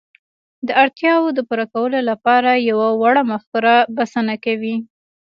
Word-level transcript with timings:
د 0.67 0.69
اړتياوو 0.81 1.35
د 1.37 1.39
پوره 1.47 1.65
کولو 1.73 1.99
لپاره 2.09 2.51
يوه 2.69 2.87
وړه 3.01 3.23
مفکوره 3.31 3.75
بسنه 3.95 4.35
کوي. 4.45 4.75